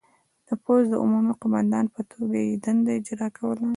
د 0.47 0.49
پوځ 0.63 0.83
د 0.89 0.93
عمومي 1.03 1.33
قوماندان 1.41 1.85
په 1.95 2.01
توګه 2.11 2.37
یې 2.47 2.53
دنده 2.63 2.91
اجرا 2.99 3.27
کوله. 3.37 3.65